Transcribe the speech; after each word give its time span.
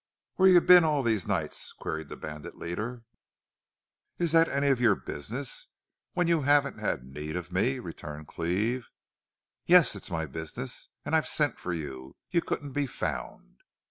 "Where've 0.37 0.51
you 0.55 0.61
been 0.61 0.83
all 0.83 1.03
these 1.03 1.27
nights?" 1.27 1.73
queried 1.73 2.09
the 2.09 2.17
bandit 2.17 2.57
leader. 2.57 3.03
"Is 4.17 4.31
that 4.31 4.49
any 4.49 4.69
of 4.69 4.81
your 4.81 4.95
business 4.95 5.67
when 6.13 6.25
you 6.25 6.41
haven't 6.41 6.79
had 6.79 7.03
need 7.03 7.35
of 7.35 7.51
me?" 7.51 7.77
returned 7.77 8.27
Cleve. 8.27 8.89
"Yes, 9.67 9.95
it's 9.95 10.09
my 10.09 10.25
business. 10.25 10.89
And 11.05 11.15
I've 11.15 11.27
sent 11.27 11.59
for 11.59 11.71
you. 11.71 12.15
You 12.31 12.41
couldn't 12.41 12.71
be 12.71 12.87
found." 12.87 13.57